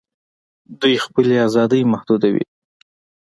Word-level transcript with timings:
دوی 0.81 0.95
خپلي 1.05 1.35
آزادۍ 1.47 1.81
محدودوي 1.91 2.43